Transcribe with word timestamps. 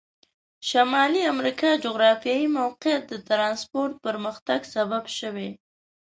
شمالي 0.69 1.21
امریکا 1.33 1.69
جغرافیایي 1.83 2.47
موقعیت 2.59 3.03
د 3.09 3.13
ترانسپورت 3.27 3.93
پرمختګ 4.05 4.59
سبب 4.75 5.03
شوي. 5.19 5.49